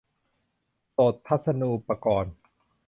[0.91, 2.33] โสตทัศนูปกรณ์